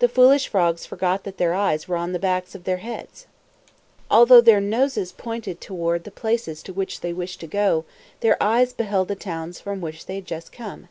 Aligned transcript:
The 0.00 0.08
foolish 0.10 0.48
frogs 0.48 0.84
forgot 0.84 1.24
that 1.24 1.38
their 1.38 1.54
eyes 1.54 1.88
were 1.88 1.96
on 1.96 2.12
the 2.12 2.18
backs 2.18 2.54
of 2.54 2.64
their 2.64 2.76
heads. 2.84 3.26
Although 4.10 4.42
their 4.42 4.60
noses 4.60 5.12
pointed 5.12 5.62
toward 5.62 6.04
the 6.04 6.10
places 6.10 6.62
to 6.64 6.74
which 6.74 7.00
they 7.00 7.14
wished 7.14 7.40
to 7.40 7.46
go, 7.46 7.86
their 8.20 8.36
eyes 8.38 8.74
beheld 8.74 9.08
the 9.08 9.14
towns 9.16 9.58
from 9.60 9.80
which 9.80 10.04
they 10.04 10.16
had 10.16 10.26
just 10.26 10.52
come. 10.52 10.90